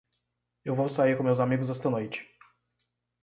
Eu 0.65 0.73
vou 0.73 0.89
sair 0.89 1.15
com 1.15 1.21
meus 1.21 1.39
amigos 1.39 1.69
esta 1.69 1.87
noite. 1.87 2.27